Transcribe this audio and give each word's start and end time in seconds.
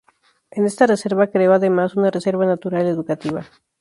En 0.49 0.65
esta 0.65 0.87
reserva 0.87 1.27
creó 1.29 1.53
además 1.53 1.95
una 1.95 2.09
reserva 2.09 2.47
natural 2.47 2.87
educativa. 2.87 3.43